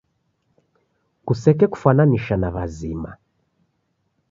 [1.25, 3.11] Kusekekufwananisha na w'azima.